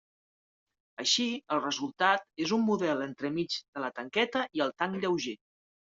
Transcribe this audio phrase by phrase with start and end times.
[1.03, 1.25] Així,
[1.57, 5.41] el resultat és un model entremig de la tanqueta i el tanc lleuger.